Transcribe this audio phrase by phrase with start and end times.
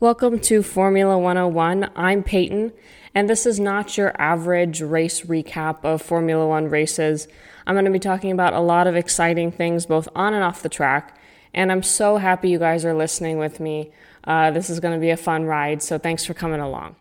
[0.00, 1.90] Welcome to Formula 101.
[1.96, 2.72] I'm Peyton,
[3.16, 7.26] and this is not your average race recap of Formula One races.
[7.66, 10.62] I'm going to be talking about a lot of exciting things both on and off
[10.62, 11.18] the track,
[11.52, 13.90] and I'm so happy you guys are listening with me.
[14.22, 16.94] Uh, this is going to be a fun ride, so thanks for coming along.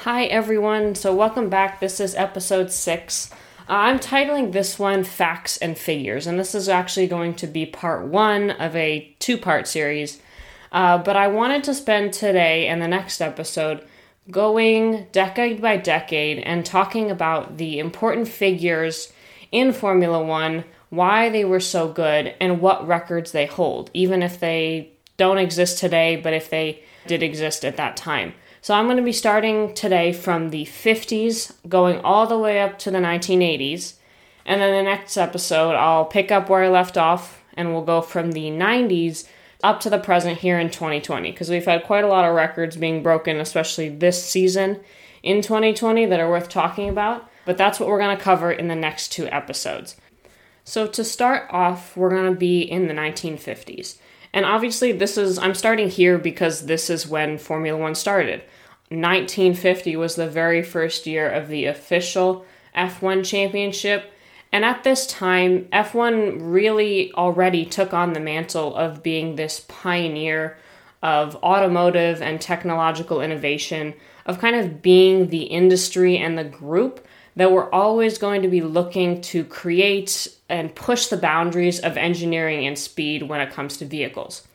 [0.00, 0.94] Hi, everyone.
[0.94, 1.80] So, welcome back.
[1.80, 3.30] This is episode six.
[3.60, 7.64] Uh, I'm titling this one Facts and Figures, and this is actually going to be
[7.64, 10.20] part one of a two part series.
[10.72, 13.86] Uh, but I wanted to spend today and the next episode
[14.30, 19.12] going decade by decade and talking about the important figures
[19.50, 24.40] in Formula One, why they were so good, and what records they hold, even if
[24.40, 28.32] they don't exist today, but if they did exist at that time.
[28.62, 32.78] So I'm going to be starting today from the 50s, going all the way up
[32.80, 33.94] to the 1980s.
[34.46, 38.00] And then the next episode, I'll pick up where I left off and we'll go
[38.00, 39.26] from the 90s
[39.62, 42.76] up to the present here in 2020 because we've had quite a lot of records
[42.76, 44.80] being broken, especially this season
[45.22, 47.28] in 2020 that are worth talking about.
[47.44, 49.96] But that's what we're going to cover in the next two episodes.
[50.64, 53.96] So, to start off, we're going to be in the 1950s.
[54.32, 58.42] And obviously, this is, I'm starting here because this is when Formula One started.
[58.88, 62.44] 1950 was the very first year of the official
[62.76, 64.11] F1 championship,
[64.52, 70.58] and at this time, F1 really already took on the mantle of being this pioneer
[71.02, 73.94] of automotive and technological innovation,
[74.26, 78.60] of kind of being the industry and the group that were always going to be
[78.60, 83.86] looking to create and push the boundaries of engineering and speed when it comes to
[83.86, 84.46] vehicles.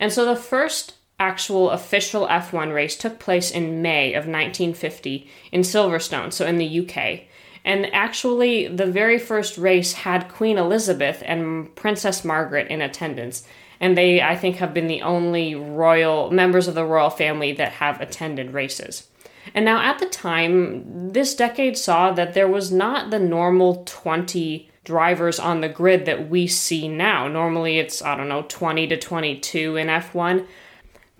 [0.00, 5.60] And so the first actual official F1 race took place in May of 1950 in
[5.60, 7.28] Silverstone, so in the UK.
[7.64, 13.44] And actually, the very first race had Queen Elizabeth and Princess Margaret in attendance.
[13.80, 17.72] And they, I think, have been the only royal members of the royal family that
[17.72, 19.08] have attended races.
[19.54, 24.70] And now, at the time, this decade saw that there was not the normal 20
[24.84, 27.28] drivers on the grid that we see now.
[27.28, 30.46] Normally, it's, I don't know, 20 to 22 in F1.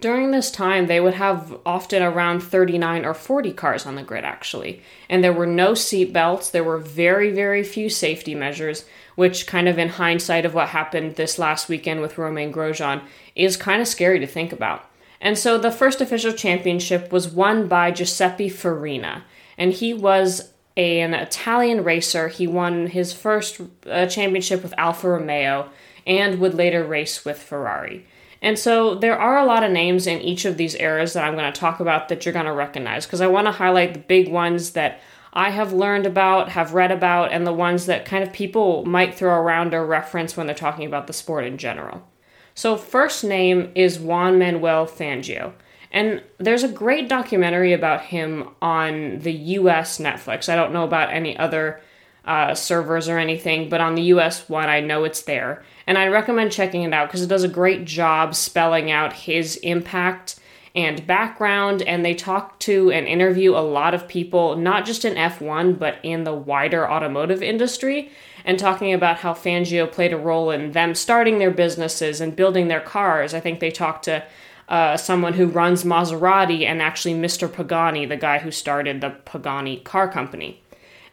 [0.00, 4.24] During this time, they would have often around 39 or 40 cars on the grid,
[4.24, 4.82] actually.
[5.08, 8.84] And there were no seat belts, there were very, very few safety measures,
[9.14, 13.02] which, kind of in hindsight of what happened this last weekend with Romain Grosjean,
[13.34, 14.84] is kind of scary to think about.
[15.20, 19.24] And so the first official championship was won by Giuseppe Farina,
[19.56, 22.28] and he was an Italian racer.
[22.28, 25.70] He won his first uh, championship with Alfa Romeo
[26.06, 28.06] and would later race with Ferrari.
[28.44, 31.34] And so there are a lot of names in each of these eras that I'm
[31.34, 34.00] going to talk about that you're going to recognize because I want to highlight the
[34.00, 35.00] big ones that
[35.32, 39.14] I have learned about, have read about, and the ones that kind of people might
[39.14, 42.06] throw around or reference when they're talking about the sport in general.
[42.54, 45.54] So, first name is Juan Manuel Fangio.
[45.90, 50.50] And there's a great documentary about him on the US Netflix.
[50.50, 51.80] I don't know about any other
[52.26, 55.62] uh, servers or anything, but on the US one, I know it's there.
[55.86, 59.56] And I recommend checking it out because it does a great job spelling out his
[59.56, 60.36] impact
[60.74, 61.82] and background.
[61.82, 65.98] And they talk to and interview a lot of people, not just in F1, but
[66.02, 68.10] in the wider automotive industry,
[68.44, 72.68] and talking about how Fangio played a role in them starting their businesses and building
[72.68, 73.34] their cars.
[73.34, 74.24] I think they talked to
[74.68, 77.52] uh, someone who runs Maserati and actually Mr.
[77.52, 80.62] Pagani, the guy who started the Pagani car company.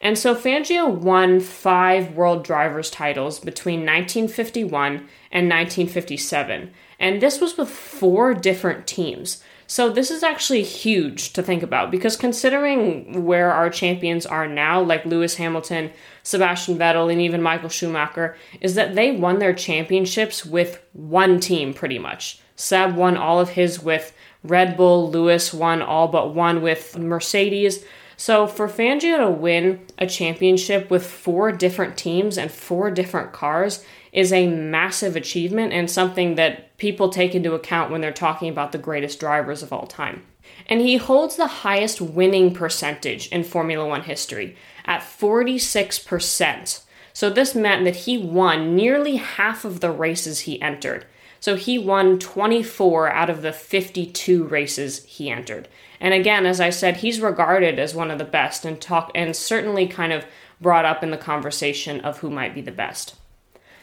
[0.02, 6.72] And so Fangio won five World Drivers titles between 1951 and 1957.
[7.00, 9.44] And this was with four different teams.
[9.68, 14.82] So this is actually huge to think about because considering where our champions are now,
[14.82, 15.92] like Lewis Hamilton,
[16.24, 21.74] Sebastian Vettel, and even Michael Schumacher, is that they won their championships with one team
[21.74, 22.42] pretty much.
[22.58, 24.14] Seb won all of his with
[24.44, 27.86] Red Bull, Lewis won all but one with Mercedes.
[28.22, 33.84] So for Fangio to win a championship with four different teams and four different cars
[34.14, 38.74] is a massive achievement and something that people take into account when they're talking about
[38.74, 40.22] the greatest drivers of all time.
[40.68, 46.84] And he holds the highest winning percentage in Formula One history at 46%.
[47.14, 51.08] So this meant that he won nearly half of the races he entered.
[51.40, 55.68] So he won 24 out of the 52 races he entered.
[56.02, 59.36] And again, as I said, he's regarded as one of the best and talk and
[59.36, 60.26] certainly kind of
[60.60, 63.16] brought up in the conversation of who might be the best.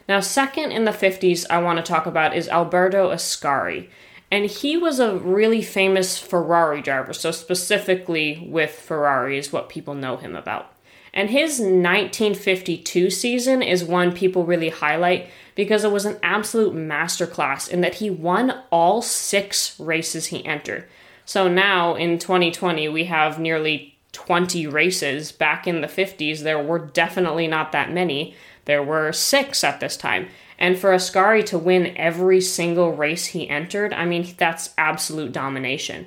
[0.09, 3.88] Now, second in the 50s, I want to talk about is Alberto Ascari.
[4.31, 9.94] And he was a really famous Ferrari driver, so specifically with Ferrari is what people
[9.94, 10.75] know him about.
[11.15, 17.69] And his 1952 season is one people really highlight because it was an absolute masterclass
[17.69, 20.87] in that he won all six races he entered.
[21.28, 25.30] So now in 2020, we have nearly 20 races.
[25.30, 28.34] Back in the 50s, there were definitely not that many.
[28.64, 30.28] There were six at this time.
[30.58, 36.06] And for Ascari to win every single race he entered, I mean, that's absolute domination.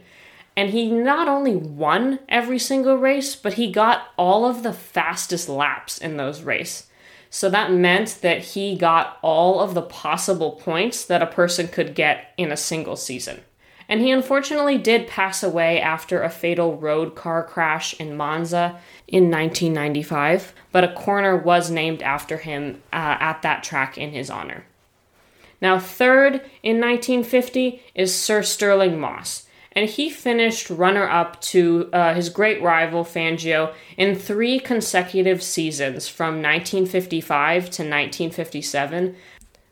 [0.58, 5.48] And he not only won every single race, but he got all of the fastest
[5.48, 6.88] laps in those races.
[7.30, 11.94] So that meant that he got all of the possible points that a person could
[11.94, 13.42] get in a single season.
[13.92, 19.30] And he unfortunately did pass away after a fatal road car crash in Monza in
[19.30, 24.64] 1995, but a corner was named after him uh, at that track in his honor.
[25.62, 32.14] Now, third in 1950 is Sir Stirling Moss, and he finished runner up to uh,
[32.14, 39.18] his great rival Fangio in three consecutive seasons from 1955 to 1957.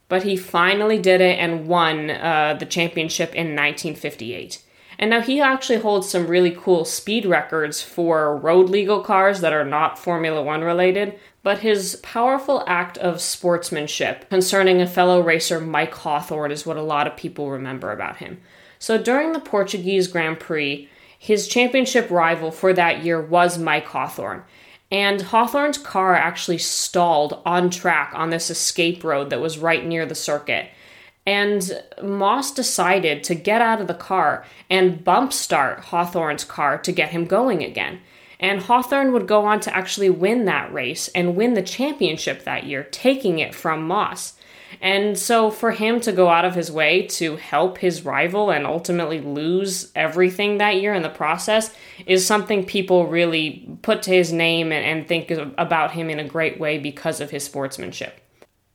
[0.09, 4.61] But he finally did it and won uh, the championship in 1958.
[4.97, 9.53] And now he actually holds some really cool speed records for road legal cars that
[9.53, 11.17] are not Formula One related.
[11.41, 16.81] But his powerful act of sportsmanship concerning a fellow racer, Mike Hawthorn, is what a
[16.81, 18.41] lot of people remember about him.
[18.77, 24.43] So during the Portuguese Grand Prix, his championship rival for that year was Mike Hawthorn.
[24.91, 30.05] And Hawthorn's car actually stalled on track on this escape road that was right near
[30.05, 30.69] the circuit.
[31.25, 36.91] And Moss decided to get out of the car and bump start Hawthorn's car to
[36.91, 37.99] get him going again.
[38.39, 42.63] And Hawthorn would go on to actually win that race and win the championship that
[42.63, 44.38] year, taking it from Moss.
[44.81, 48.65] And so for him to go out of his way to help his rival and
[48.65, 51.73] ultimately lose everything that year in the process
[52.05, 56.59] is something people really put to his name and, think about him in a great
[56.59, 58.21] way because of his sportsmanship.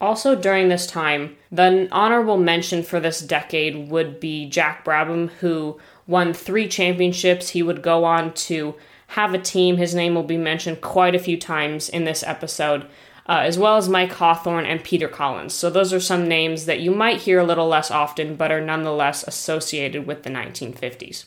[0.00, 5.78] Also, during this time, the honorable mention for this decade would be Jack Brabham, who
[6.06, 7.50] won three championships.
[7.50, 8.74] He would go on to
[9.08, 9.76] have a team.
[9.76, 12.86] His name will be mentioned quite a few times in this episode,
[13.26, 15.54] uh, as well as Mike Hawthorn and Peter Collins.
[15.54, 18.60] So, those are some names that you might hear a little less often, but are
[18.60, 21.26] nonetheless associated with the 1950s.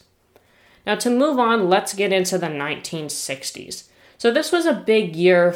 [0.85, 3.85] Now, to move on, let's get into the 1960s.
[4.17, 5.55] So, this was a big year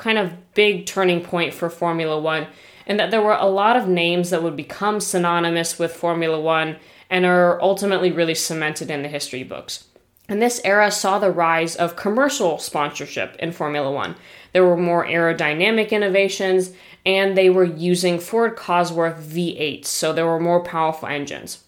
[0.00, 2.46] kind of big turning point for Formula One,
[2.86, 6.76] in that there were a lot of names that would become synonymous with Formula One
[7.10, 9.84] and are ultimately really cemented in the history books.
[10.28, 14.14] And this era saw the rise of commercial sponsorship in Formula One.
[14.52, 16.72] There were more aerodynamic innovations,
[17.06, 21.64] and they were using Ford Cosworth V8s, so there were more powerful engines.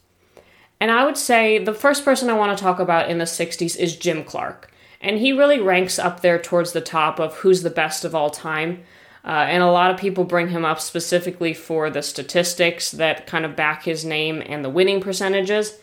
[0.81, 3.77] And I would say the first person I want to talk about in the 60s
[3.77, 7.71] is Jim Clark and he really ranks up there towards the top of who's the
[7.71, 8.85] best of all time.
[9.25, 13.45] Uh, and a lot of people bring him up specifically for the statistics that kind
[13.45, 15.79] of back his name and the winning percentages.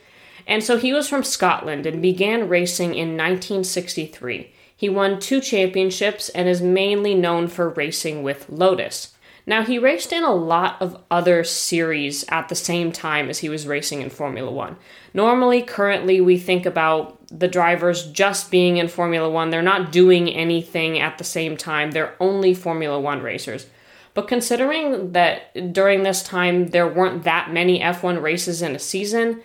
[0.47, 4.51] And so he was from Scotland and began racing in 1963.
[4.79, 9.13] He won two championships and is mainly known for racing with Lotus.
[9.45, 13.49] Now, he raced in a lot of other series at the same time as he
[13.49, 14.77] was racing in Formula One.
[15.13, 19.49] Normally, currently, we think about the drivers just being in Formula One.
[19.49, 23.65] They're not doing anything at the same time, they're only Formula One racers.
[24.13, 29.41] But considering that during this time there weren't that many F1 races in a season,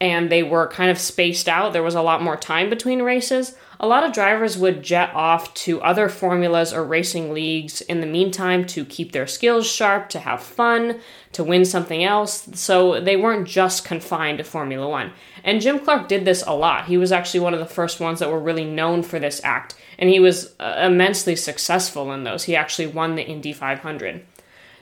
[0.00, 3.56] and they were kind of spaced out, there was a lot more time between races
[3.80, 8.06] a lot of drivers would jet off to other formulas or racing leagues in the
[8.06, 11.00] meantime to keep their skills sharp, to have fun,
[11.32, 12.48] to win something else.
[12.54, 15.12] So they weren't just confined to Formula One.
[15.44, 16.86] And Jim Clark did this a lot.
[16.86, 19.76] He was actually one of the first ones that were really known for this act,
[19.98, 22.44] and he was uh, immensely successful in those.
[22.44, 24.24] He actually won the Indy 500.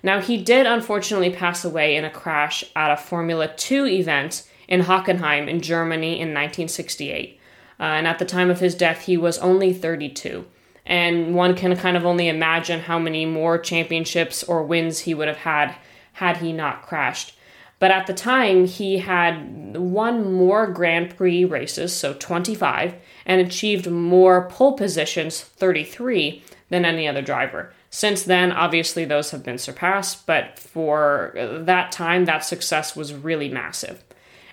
[0.03, 4.83] Now, he did unfortunately pass away in a crash at a Formula 2 event in
[4.83, 7.36] Hockenheim in Germany in 1968.
[7.79, 10.47] Uh, and at the time of his death, he was only 32.
[10.85, 15.29] And one can kind of only imagine how many more championships or wins he would
[15.29, 15.75] have had
[16.15, 17.37] had he not crashed.
[17.79, 22.95] But at the time, he had won more Grand Prix races, so 25,
[23.27, 27.73] and achieved more pole positions, 33, than any other driver.
[27.91, 33.49] Since then, obviously, those have been surpassed, but for that time, that success was really
[33.49, 34.03] massive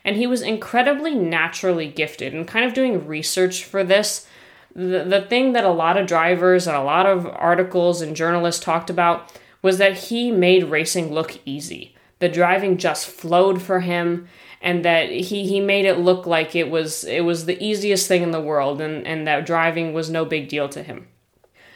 [0.06, 4.28] and he was incredibly naturally gifted and kind of doing research for this.
[4.76, 8.64] The, the thing that a lot of drivers and a lot of articles and journalists
[8.64, 9.32] talked about
[9.62, 11.96] was that he made racing look easy.
[12.20, 14.28] The driving just flowed for him
[14.62, 18.24] and that he, he made it look like it was it was the easiest thing
[18.24, 21.08] in the world and, and that driving was no big deal to him.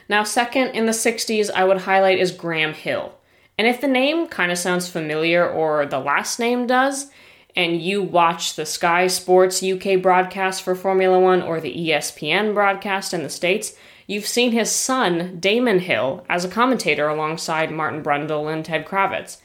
[0.09, 3.13] Now, second, in the 60s, I would highlight is Graham Hill.
[3.57, 7.09] And if the name kind of sounds familiar or the last name does,
[7.57, 13.15] and you watch the Sky Sports UK broadcast for Formula One or the ESPN broadcast
[13.15, 13.73] in the States,
[14.05, 19.37] you've seen his son, Damon Hill, as a commentator alongside Martin Brundle and Ted Kravitz.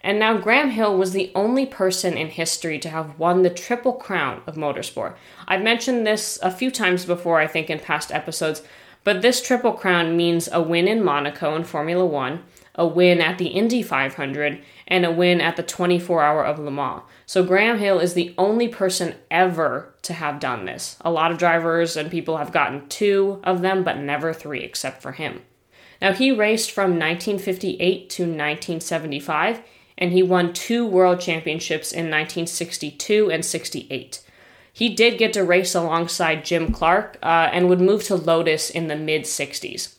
[0.00, 3.92] And now Graham Hill was the only person in history to have won the Triple
[3.92, 5.14] Crown of motorsport.
[5.46, 8.62] I've mentioned this a few times before, I think, in past episodes,
[9.04, 12.42] but this Triple Crown means a win in Monaco in Formula One,
[12.74, 16.70] a win at the Indy 500, and a win at the 24 Hour of Le
[16.70, 17.02] Mans.
[17.30, 20.96] So Graham Hill is the only person ever to have done this.
[21.02, 25.00] A lot of drivers and people have gotten two of them, but never three, except
[25.00, 25.42] for him.
[26.02, 29.60] Now, he raced from 1958 to 1975
[29.96, 34.26] and he won two world championships in 1962 and 68.
[34.72, 38.88] He did get to race alongside Jim Clark uh, and would move to Lotus in
[38.88, 39.94] the mid 60s.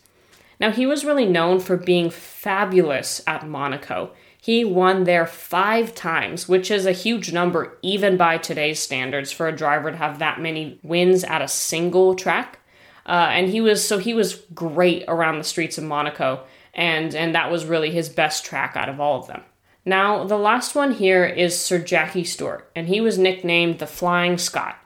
[0.60, 4.10] Now, he was really known for being fabulous at Monaco.
[4.42, 9.46] He won there five times, which is a huge number even by today's standards for
[9.46, 12.58] a driver to have that many wins at a single track.
[13.06, 16.42] Uh, and he was so he was great around the streets of Monaco,
[16.74, 19.42] and and that was really his best track out of all of them.
[19.84, 24.38] Now, the last one here is Sir Jackie Stewart, and he was nicknamed the Flying
[24.38, 24.76] Scot.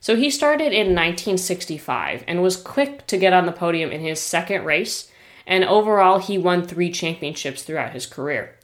[0.00, 4.20] So he started in 1965 and was quick to get on the podium in his
[4.20, 5.12] second race,
[5.46, 8.56] and overall he won three championships throughout his career.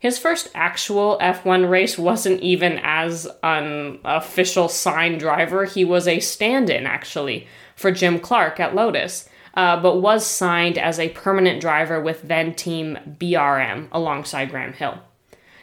[0.00, 5.66] His first actual F1 race wasn't even as an official signed driver.
[5.66, 10.78] He was a stand in, actually, for Jim Clark at Lotus, uh, but was signed
[10.78, 15.00] as a permanent driver with then team BRM alongside Graham Hill.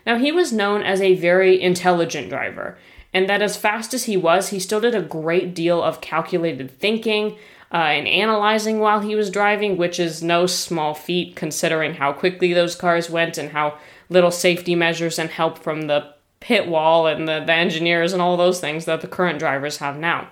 [0.06, 2.78] Now, he was known as a very intelligent driver,
[3.12, 6.70] and that as fast as he was, he still did a great deal of calculated
[6.70, 7.38] thinking
[7.74, 12.54] uh, and analyzing while he was driving, which is no small feat considering how quickly
[12.54, 13.78] those cars went and how
[14.10, 18.38] little safety measures and help from the pit wall and the, the engineers and all
[18.38, 20.30] those things that the current drivers have now.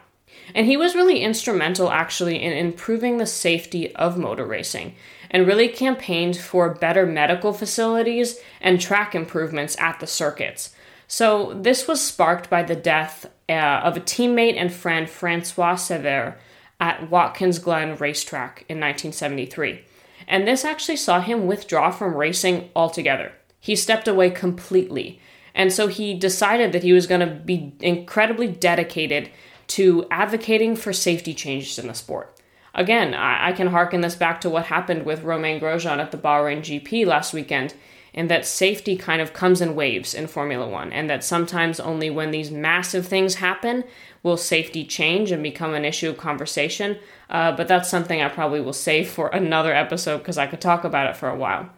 [0.54, 4.96] And he was really instrumental actually in improving the safety of motor racing
[5.32, 10.76] and really campaigned for better medical facilities and track improvements at the circuits.
[11.08, 16.36] So, this was sparked by the death uh, of a teammate and friend, Francois Cevert,
[16.80, 19.82] at Watkins Glen Racetrack in 1973.
[20.28, 23.34] And this actually saw him withdraw from racing altogether.
[23.66, 25.20] He stepped away completely.
[25.56, 29.32] And so he decided that he was going to be incredibly dedicated
[29.70, 32.40] to advocating for safety changes in the sport.
[32.76, 36.18] Again, I, I can harken this back to what happened with Romain Grosjean at the
[36.20, 37.74] Bahrain GP last weekend,
[38.14, 42.12] and that safety kind of comes in waves in Formula One, and that sometimes only
[42.12, 43.84] when these massive things happen
[44.22, 47.00] will safety change and become an issue of conversation.
[47.32, 50.84] Uh, but that's something I probably will save for another episode because I could talk
[50.84, 51.72] about it for a while.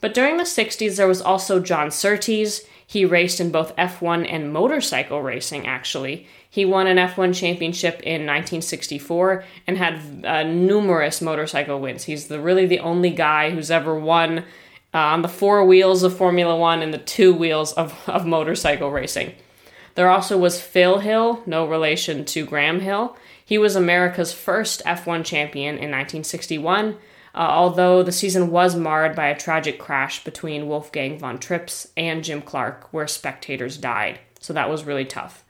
[0.00, 2.64] But during the 60s, there was also John Surtees.
[2.86, 6.26] He raced in both F1 and motorcycle racing, actually.
[6.48, 12.04] He won an F1 championship in 1964 and had uh, numerous motorcycle wins.
[12.04, 14.38] He's the, really the only guy who's ever won
[14.94, 18.90] uh, on the four wheels of Formula One and the two wheels of, of motorcycle
[18.90, 19.34] racing.
[19.94, 23.16] There also was Phil Hill, no relation to Graham Hill.
[23.44, 26.96] He was America's first F1 champion in 1961,
[27.34, 32.24] uh, although the season was marred by a tragic crash between Wolfgang von Trips and
[32.24, 34.20] Jim Clark, where spectators died.
[34.40, 35.44] So that was really tough.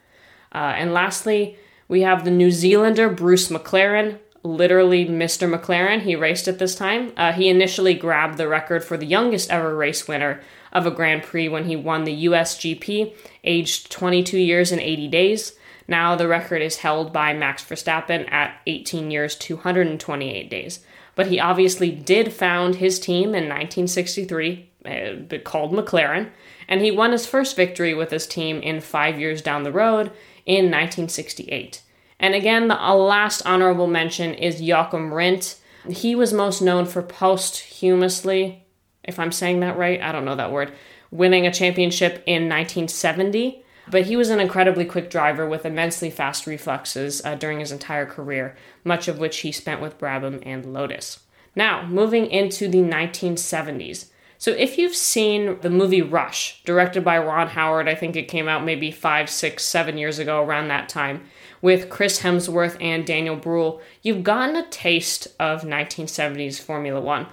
[0.53, 1.57] Uh, and lastly,
[1.89, 5.53] we have the New Zealander Bruce McLaren, literally Mr.
[5.53, 6.03] McLaren.
[6.03, 7.13] He raced at this time.
[7.17, 10.41] Uh, he initially grabbed the record for the youngest ever race winner
[10.73, 15.53] of a Grand Prix when he won the USGP, aged 22 years and 80 days.
[15.87, 20.81] Now the record is held by Max Verstappen at 18 years, 228 days.
[21.19, 26.31] But he obviously did found his team in 1963, uh, called McLaren,
[26.69, 30.13] and he won his first victory with his team in five years down the road
[30.47, 31.83] in 1968.
[32.21, 35.59] And again, the last honorable mention is Joachim Rindt.
[35.91, 38.65] He was most known for posthumously,
[39.03, 40.73] if I'm saying that right, I don't know that word,
[41.11, 43.65] winning a championship in 1970.
[43.91, 48.07] But he was an incredibly quick driver with immensely fast reflexes uh, during his entire
[48.07, 51.21] career, much of which he spent with Brabham and Lotus.
[51.57, 54.11] Now, moving into the 1970s.
[54.41, 58.47] So, if you've seen the movie Rush, directed by Ron Howard, I think it came
[58.47, 61.25] out maybe five, six, seven years ago, around that time,
[61.61, 67.27] with Chris Hemsworth and Daniel Bruhl, you've gotten a taste of 1970s Formula One,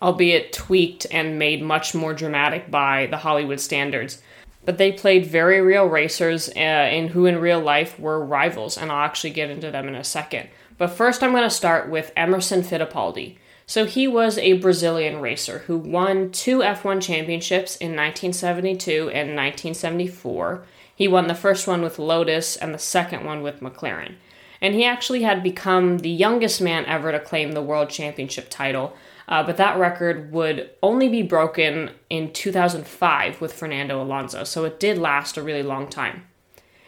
[0.00, 4.22] albeit tweaked and made much more dramatic by the Hollywood standards.
[4.66, 8.90] But they played very real racers uh, in who in real life were rivals, and
[8.90, 10.48] I'll actually get into them in a second.
[10.76, 13.38] But first, I'm going to start with Emerson Fittipaldi.
[13.64, 20.64] So he was a Brazilian racer who won two F1 championships in 1972 and 1974.
[20.94, 24.16] He won the first one with Lotus and the second one with McLaren.
[24.60, 28.94] And he actually had become the youngest man ever to claim the world championship title,
[29.28, 34.78] uh, but that record would only be broken in 2005 with Fernando Alonso, so it
[34.78, 36.24] did last a really long time.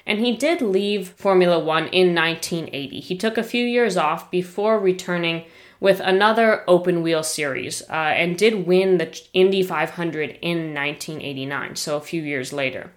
[0.07, 3.01] And he did leave Formula One in 1980.
[3.01, 5.45] He took a few years off before returning
[5.81, 11.97] with another open wheel series uh, and did win the Indy 500 in 1989, so
[11.97, 12.91] a few years later.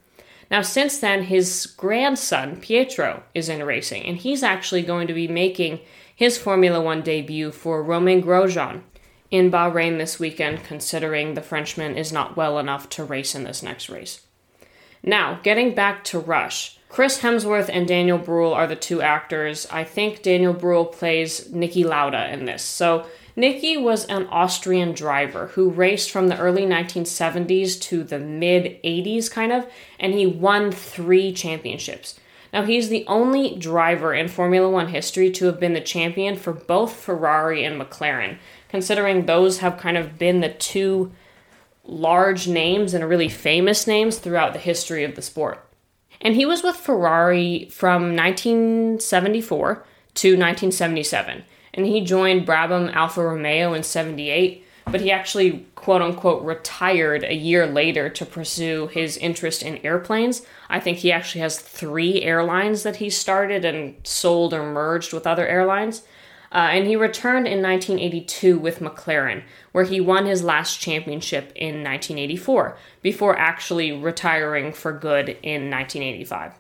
[0.49, 5.27] Now, since then, his grandson, Pietro, is in racing, and he's actually going to be
[5.27, 5.79] making
[6.15, 8.83] his Formula One debut for Romain Grosjean
[9.31, 13.63] in Bahrain this weekend, considering the Frenchman is not well enough to race in this
[13.63, 14.21] next race.
[15.01, 16.77] Now, getting back to Rush.
[16.89, 19.65] Chris Hemsworth and Daniel Bruhl are the two actors.
[19.71, 22.61] I think Daniel Bruhl plays Niki Lauda in this.
[22.61, 23.07] So,
[23.37, 29.31] Niki was an Austrian driver who raced from the early 1970s to the mid 80s,
[29.31, 29.65] kind of,
[29.99, 32.19] and he won three championships.
[32.53, 36.51] Now, he's the only driver in Formula One history to have been the champion for
[36.51, 41.11] both Ferrari and McLaren, considering those have kind of been the two
[41.85, 45.65] large names and really famous names throughout the history of the sport.
[46.19, 49.73] And he was with Ferrari from 1974
[50.13, 51.43] to 1977.
[51.73, 57.35] And he joined Brabham Alfa Romeo in 78, but he actually, quote unquote, retired a
[57.35, 60.41] year later to pursue his interest in airplanes.
[60.69, 65.27] I think he actually has three airlines that he started and sold or merged with
[65.27, 66.03] other airlines.
[66.53, 71.83] Uh, and he returned in 1982 with McLaren, where he won his last championship in
[71.83, 76.55] 1984 before actually retiring for good in 1985.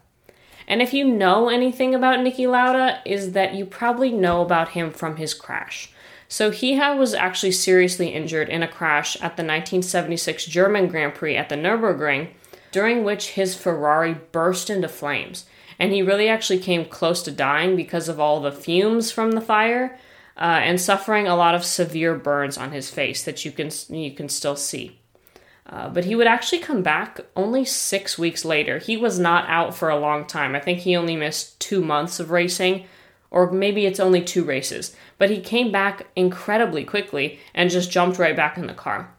[0.67, 4.91] And if you know anything about Niki Lauda, is that you probably know about him
[4.91, 5.91] from his crash.
[6.31, 11.35] So he was actually seriously injured in a crash at the 1976 German Grand Prix
[11.35, 12.29] at the Nürburgring,
[12.71, 15.45] during which his Ferrari burst into flames
[15.81, 19.41] and he really actually came close to dying because of all the fumes from the
[19.41, 19.97] fire
[20.37, 24.11] uh, and suffering a lot of severe burns on his face that you can you
[24.11, 24.99] can still see.
[25.65, 28.77] Uh, but he would actually come back only six weeks later.
[28.77, 30.55] He was not out for a long time.
[30.55, 32.85] I think he only missed two months of racing,
[33.31, 34.95] or maybe it's only two races.
[35.17, 39.11] But he came back incredibly quickly and just jumped right back in the car.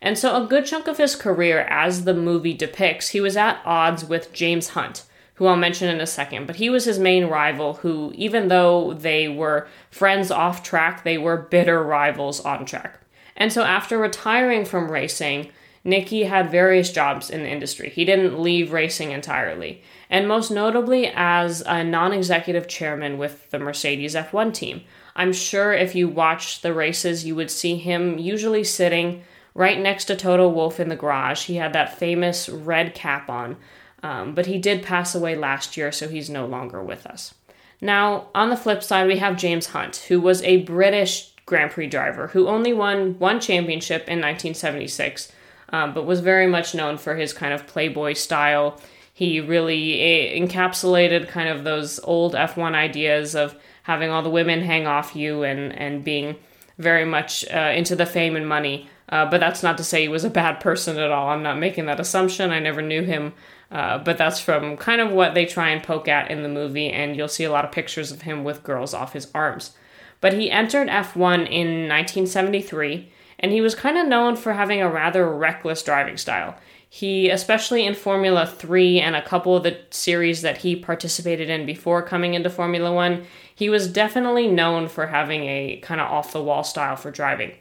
[0.00, 3.60] And so, a good chunk of his career, as the movie depicts, he was at
[3.64, 6.46] odds with James Hunt, who I'll mention in a second.
[6.46, 11.16] But he was his main rival, who, even though they were friends off track, they
[11.16, 13.00] were bitter rivals on track.
[13.36, 15.50] And so, after retiring from racing,
[15.86, 17.90] Niki had various jobs in the industry.
[17.90, 23.60] He didn't leave racing entirely, and most notably as a non executive chairman with the
[23.60, 24.82] Mercedes F1 team.
[25.14, 29.22] I'm sure if you watched the races, you would see him usually sitting
[29.54, 31.44] right next to Toto Wolff in the garage.
[31.44, 33.56] He had that famous red cap on,
[34.02, 37.32] um, but he did pass away last year, so he's no longer with us.
[37.80, 41.86] Now, on the flip side, we have James Hunt, who was a British Grand Prix
[41.86, 45.30] driver who only won one championship in 1976,
[45.70, 48.80] um, but was very much known for his kind of playboy style.
[49.12, 54.62] He really eh, encapsulated kind of those old F1 ideas of having all the women
[54.62, 56.36] hang off you and, and being
[56.78, 58.88] very much uh, into the fame and money.
[59.08, 61.28] Uh, but that's not to say he was a bad person at all.
[61.28, 62.50] I'm not making that assumption.
[62.50, 63.32] I never knew him
[63.70, 66.88] uh, but that's from kind of what they try and poke at in the movie,
[66.88, 69.72] and you'll see a lot of pictures of him with girls off his arms.
[70.20, 74.90] But he entered F1 in 1973, and he was kind of known for having a
[74.90, 76.56] rather reckless driving style.
[76.88, 81.66] He, especially in Formula 3 and a couple of the series that he participated in
[81.66, 86.32] before coming into Formula 1, he was definitely known for having a kind of off
[86.32, 87.52] the wall style for driving.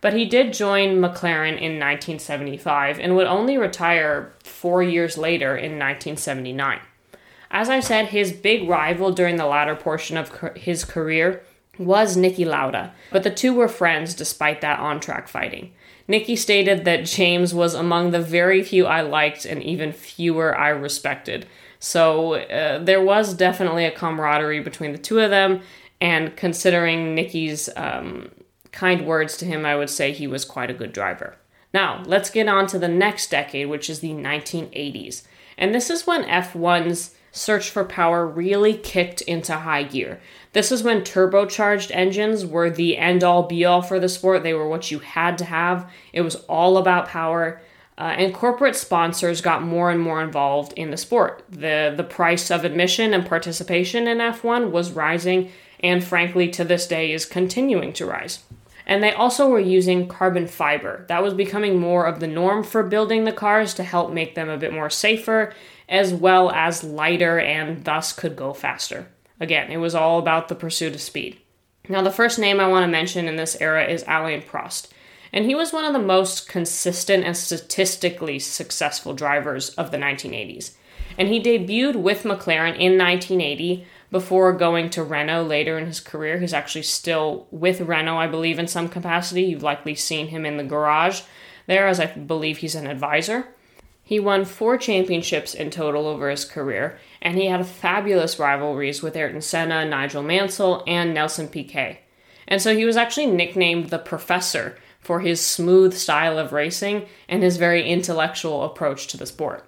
[0.00, 5.78] But he did join McLaren in 1975 and would only retire four years later in
[5.78, 6.80] 1979.
[7.50, 11.42] As I said, his big rival during the latter portion of his career
[11.80, 15.72] was Niki Lauda, but the two were friends despite that on track fighting.
[16.08, 20.68] Niki stated that James was among the very few I liked and even fewer I
[20.68, 21.46] respected.
[21.78, 25.62] So uh, there was definitely a camaraderie between the two of them,
[26.00, 28.30] and considering Niki's um,
[28.72, 31.36] kind words to him, I would say he was quite a good driver.
[31.72, 35.22] Now, let's get on to the next decade, which is the 1980s.
[35.56, 40.20] And this is when F1's search for power really kicked into high gear.
[40.52, 44.42] This is when turbocharged engines were the end all be all for the sport.
[44.42, 47.60] They were what you had to have, it was all about power.
[47.98, 51.44] Uh, and corporate sponsors got more and more involved in the sport.
[51.50, 56.86] The, the price of admission and participation in F1 was rising, and frankly, to this
[56.86, 58.42] day, is continuing to rise.
[58.86, 61.04] And they also were using carbon fiber.
[61.08, 64.48] That was becoming more of the norm for building the cars to help make them
[64.48, 65.52] a bit more safer,
[65.90, 69.08] as well as lighter and thus could go faster.
[69.40, 71.40] Again, it was all about the pursuit of speed.
[71.88, 74.88] Now, the first name I want to mention in this era is Alain Prost.
[75.32, 80.74] And he was one of the most consistent and statistically successful drivers of the 1980s.
[81.18, 86.38] And he debuted with McLaren in 1980 before going to Renault later in his career.
[86.38, 89.42] He's actually still with Renault, I believe, in some capacity.
[89.42, 91.22] You've likely seen him in the garage
[91.66, 93.48] there, as I believe he's an advisor.
[94.10, 99.14] He won four championships in total over his career, and he had fabulous rivalries with
[99.14, 102.00] Ayrton Senna, Nigel Mansell, and Nelson Piquet.
[102.48, 107.44] And so he was actually nicknamed the Professor for his smooth style of racing and
[107.44, 109.64] his very intellectual approach to the sport.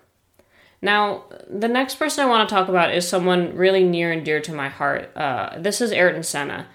[0.83, 4.41] Now, the next person I want to talk about is someone really near and dear
[4.41, 5.17] to my heart.
[5.17, 6.67] Uh, this is Ayrton Senna.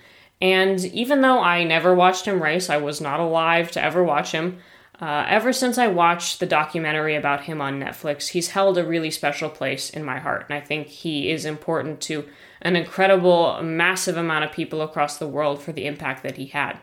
[0.41, 4.31] And even though I never watched him race, I was not alive to ever watch
[4.31, 4.59] him.
[4.99, 9.11] Uh, ever since I watched the documentary about him on Netflix, he's held a really
[9.11, 10.45] special place in my heart.
[10.49, 12.25] And I think he is important to
[12.61, 16.79] an incredible, massive amount of people across the world for the impact that he had.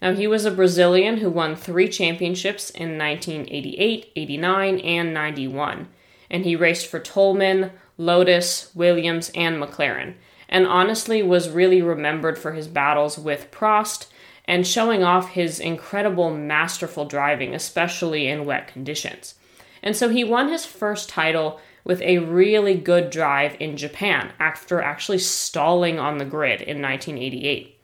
[0.00, 5.88] Now, he was a Brazilian who won three championships in 1988, 89, and 91
[6.30, 10.14] and he raced for Toleman, Lotus, Williams, and McLaren,
[10.48, 14.06] and honestly was really remembered for his battles with Prost
[14.50, 19.36] and showing off his incredible masterful driving, especially in wet conditions.
[19.80, 24.82] And so he won his first title with a really good drive in Japan after
[24.82, 27.78] actually stalling on the grid in 1988.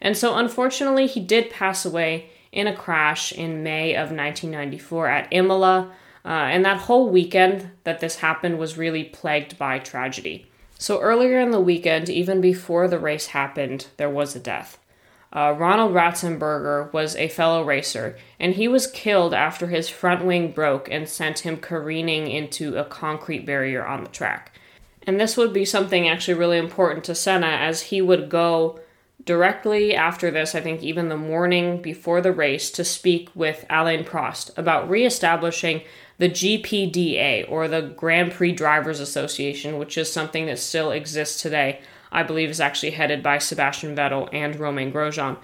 [0.00, 5.28] And so unfortunately, he did pass away in a crash in May of 1994 at
[5.32, 5.92] Imola
[6.24, 10.46] uh, and that whole weekend that this happened was really plagued by tragedy.
[10.78, 14.78] So, earlier in the weekend, even before the race happened, there was a death.
[15.32, 20.52] Uh, Ronald Ratzenberger was a fellow racer, and he was killed after his front wing
[20.52, 24.52] broke and sent him careening into a concrete barrier on the track.
[25.04, 28.78] And this would be something actually really important to Senna as he would go
[29.24, 34.04] directly after this, I think even the morning before the race, to speak with Alain
[34.04, 35.82] Prost about reestablishing
[36.18, 41.80] the GPDA, or the Grand Prix Drivers Association, which is something that still exists today.
[42.12, 45.38] I believe is actually headed by Sebastian Vettel and Romain Grosjean.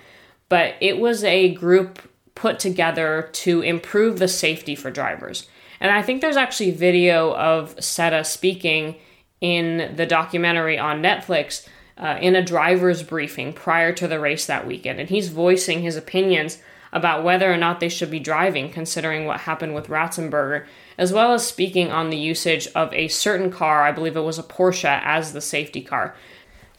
[0.48, 2.00] But it was a group
[2.35, 5.48] put together to improve the safety for drivers.
[5.81, 8.96] And I think there's actually video of Senna speaking
[9.40, 14.66] in the documentary on Netflix uh, in a driver's briefing prior to the race that
[14.66, 15.00] weekend.
[15.00, 16.59] And he's voicing his opinions
[16.92, 20.64] about whether or not they should be driving, considering what happened with Ratzenberger,
[20.96, 24.38] as well as speaking on the usage of a certain car, I believe it was
[24.38, 26.14] a Porsche, as the safety car.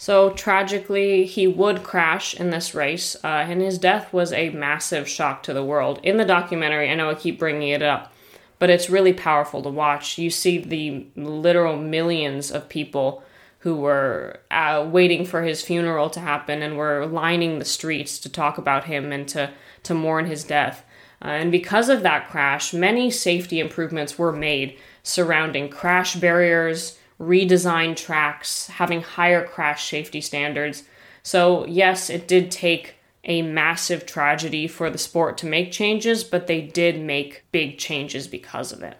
[0.01, 5.09] So tragically, he would crash in this race, uh, and his death was a massive
[5.09, 5.99] shock to the world.
[6.03, 8.13] In the documentary, I know I keep bringing it up,
[8.59, 10.17] but it's really powerful to watch.
[10.17, 13.23] You see the literal millions of people
[13.59, 18.29] who were uh, waiting for his funeral to happen and were lining the streets to
[18.29, 19.51] talk about him and to
[19.83, 20.85] to mourn his death.
[21.21, 27.97] Uh, and because of that crash, many safety improvements were made surrounding crash barriers, redesigned
[27.97, 30.84] tracks, having higher crash safety standards.
[31.21, 36.47] So, yes, it did take a massive tragedy for the sport to make changes, but
[36.47, 38.97] they did make big changes because of it.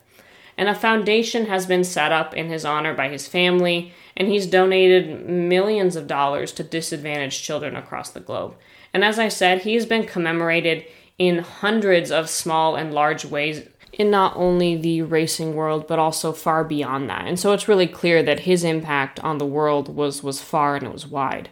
[0.58, 4.46] And a foundation has been set up in his honor by his family, and he's
[4.46, 8.56] donated millions of dollars to disadvantaged children across the globe.
[8.94, 10.86] And as I said, he's been commemorated
[11.18, 13.68] in hundreds of small and large ways
[14.00, 17.28] in not only the racing world but also far beyond that.
[17.28, 20.88] And so it's really clear that his impact on the world was was far and
[20.88, 21.50] it was wide.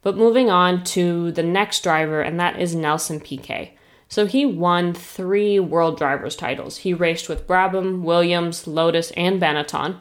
[0.00, 3.76] But moving on to the next driver and that is Nelson Piquet.
[4.08, 6.78] So he won 3 world drivers titles.
[6.78, 9.98] He raced with Brabham, Williams, Lotus and Benetton,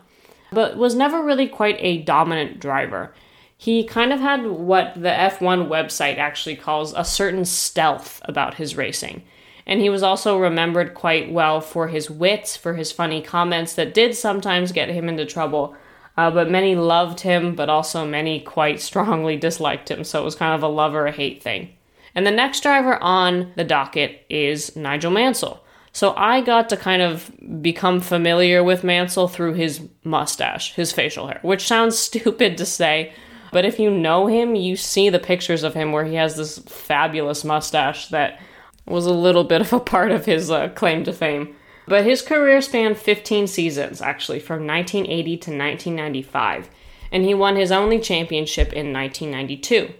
[0.52, 3.14] but was never really quite a dominant driver
[3.62, 8.76] he kind of had what the F1 website actually calls a certain stealth about his
[8.76, 9.22] racing.
[9.66, 13.94] And he was also remembered quite well for his wits, for his funny comments that
[13.94, 15.76] did sometimes get him into trouble.
[16.18, 20.04] Uh, but many loved him, but also many quite strongly disliked him.
[20.04, 21.70] So it was kind of a love or a hate thing.
[22.14, 25.64] And the next driver on the docket is Nigel Mansell.
[25.94, 31.28] So I got to kind of become familiar with Mansell through his mustache, his facial
[31.28, 33.14] hair, which sounds stupid to say,
[33.52, 36.60] but if you know him, you see the pictures of him where he has this
[36.60, 38.40] fabulous mustache that
[38.86, 41.56] was a little bit of a part of his uh, claim to fame.
[41.88, 46.70] But his career spanned 15 seasons, actually, from 1980 to 1995,
[47.12, 49.94] and he won his only championship in 1992.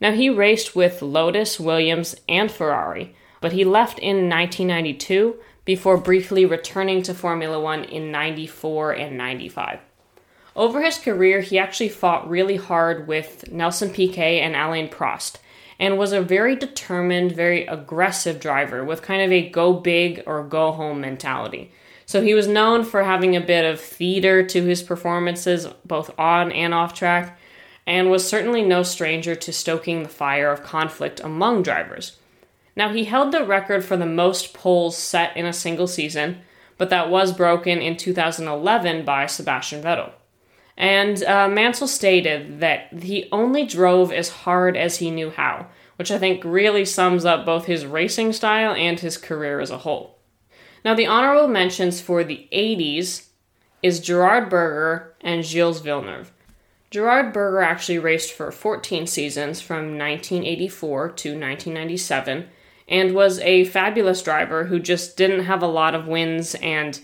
[0.00, 6.44] Now, he raced with Lotus, Williams, and Ferrari, but he left in 1992 before briefly
[6.44, 9.80] returning to Formula One in 94 and 95.
[10.56, 15.36] Over his career, he actually fought really hard with Nelson Piquet and Alain Prost,
[15.78, 20.44] and was a very determined, very aggressive driver with kind of a go big or
[20.44, 21.70] go home mentality.
[22.06, 26.52] So he was known for having a bit of theater to his performances, both on
[26.52, 27.38] and off track,
[27.86, 32.18] and was certainly no stranger to stoking the fire of conflict among drivers.
[32.76, 36.40] Now, he held the record for the most poles set in a single season,
[36.76, 40.12] but that was broken in 2011 by Sebastian Vettel.
[40.76, 46.10] And uh, Mansell stated that he only drove as hard as he knew how, which
[46.10, 50.18] I think really sums up both his racing style and his career as a whole.
[50.84, 53.28] Now, the honorable mentions for the 80s
[53.82, 56.32] is Gerhard Berger and Gilles Villeneuve.
[56.90, 62.48] Gerhard Berger actually raced for 14 seasons from 1984 to 1997
[62.88, 67.00] and was a fabulous driver who just didn't have a lot of wins and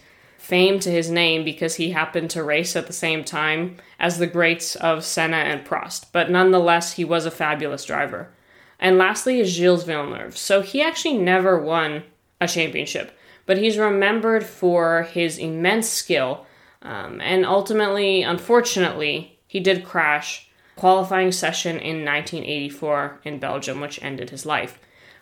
[0.50, 4.26] fame to his name because he happened to race at the same time as the
[4.26, 6.06] greats of Senna and Prost.
[6.10, 8.32] But nonetheless, he was a fabulous driver.
[8.80, 10.36] And lastly is Gilles Villeneuve.
[10.36, 12.02] So he actually never won
[12.40, 16.46] a championship, but he's remembered for his immense skill.
[16.82, 24.30] Um, and ultimately, unfortunately, he did crash qualifying session in 1984 in Belgium, which ended
[24.30, 24.80] his life.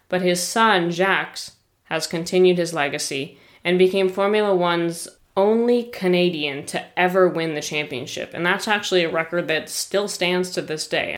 [0.08, 1.50] But his son, Jacques,
[1.84, 5.08] has continued his legacy and became Formula One's
[5.38, 8.32] only Canadian to ever win the championship.
[8.34, 11.16] And that's actually a record that still stands to this day.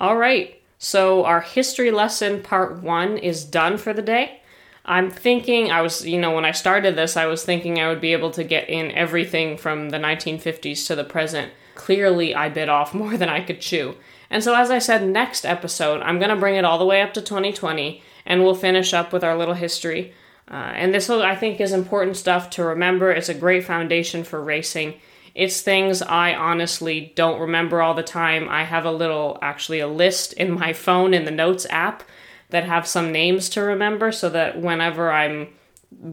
[0.00, 4.40] All right, so our history lesson part one is done for the day.
[4.84, 8.00] I'm thinking, I was, you know, when I started this, I was thinking I would
[8.00, 11.52] be able to get in everything from the 1950s to the present.
[11.76, 13.94] Clearly, I bit off more than I could chew.
[14.30, 17.02] And so, as I said, next episode, I'm going to bring it all the way
[17.02, 20.12] up to 2020 and we'll finish up with our little history.
[20.50, 23.10] Uh, and this, I think, is important stuff to remember.
[23.10, 24.94] It's a great foundation for racing.
[25.34, 28.48] It's things I honestly don't remember all the time.
[28.48, 32.02] I have a little, actually, a list in my phone in the Notes app
[32.50, 35.48] that have some names to remember so that whenever I'm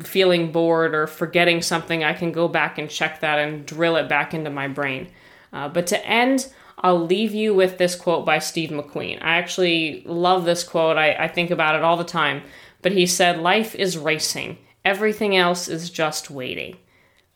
[0.03, 4.09] feeling bored or forgetting something, I can go back and check that and drill it
[4.09, 5.07] back into my brain.
[5.53, 9.21] Uh, but to end, I'll leave you with this quote by Steve McQueen.
[9.21, 12.43] I actually love this quote, I, I think about it all the time.
[12.85, 16.77] But he said, Life is racing, everything else is just waiting.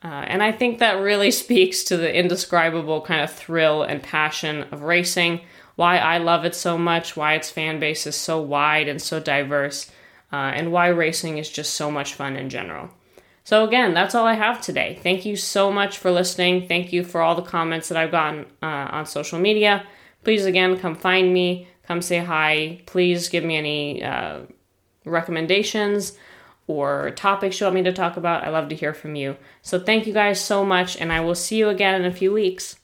[0.04, 4.68] Uh, and I think that really speaks to the indescribable kind of thrill and passion
[4.72, 5.42] of racing,
[5.76, 9.20] why I love it so much, why its fan base is so wide and so
[9.20, 9.90] diverse,
[10.32, 12.92] uh, and why racing is just so much fun in general.
[13.44, 15.00] So, again, that's all I have today.
[15.02, 16.68] Thank you so much for listening.
[16.68, 19.84] Thank you for all the comments that I've gotten uh, on social media.
[20.24, 22.82] Please, again, come find me, come say hi.
[22.86, 24.42] Please give me any uh,
[25.10, 26.18] recommendations
[26.68, 28.44] or topics you want me to talk about.
[28.44, 29.38] I love to hear from you.
[29.62, 32.32] So, thank you guys so much, and I will see you again in a few
[32.32, 32.79] weeks.